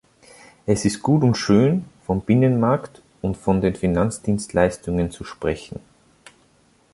[0.65, 5.79] Es ist gut und schön, vom Binnenmarkt und von den Finanzdienstleistungen zu sprechen.